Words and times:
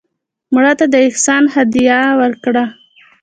مړه 0.53 0.73
ته 0.79 0.85
د 0.93 0.95
احسان 1.07 1.43
هدیه 1.55 1.99
وکړه 2.19 2.65